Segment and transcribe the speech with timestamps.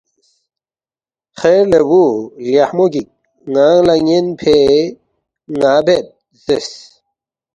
[1.39, 2.03] ”خیر لے بُو
[2.51, 3.07] لیخمو گِک،
[3.51, 4.57] ن٘انگ لہ یَنفے
[5.59, 6.05] ن٘ا بید“
[6.43, 6.71] زیرس